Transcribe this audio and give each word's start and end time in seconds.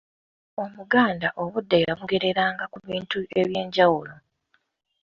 Omuganda 0.63 1.27
obudde 1.43 1.77
yabugereranga 1.85 2.65
ku 2.73 2.77
bintu 2.89 3.17
eby'enjawulo. 3.39 4.13